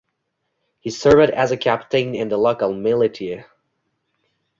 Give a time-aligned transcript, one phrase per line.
[0.79, 3.45] He served as a captain in the local militia.